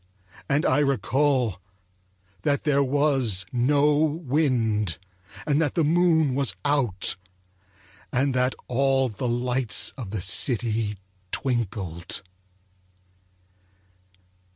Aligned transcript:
And 0.49 0.65
I 0.65 0.79
recall 0.79 1.61
that 2.41 2.63
there 2.63 2.83
was 2.83 3.45
no 3.51 3.97
wind, 4.01 4.97
and 5.45 5.61
that 5.61 5.75
the 5.75 5.83
moon 5.83 6.33
was 6.33 6.55
out, 6.65 7.17
and 8.11 8.33
that 8.33 8.55
all 8.67 9.09
the 9.09 9.27
lights 9.27 9.93
of 9.97 10.09
the 10.09 10.23
city 10.23 10.97
twinkled. 11.31 12.23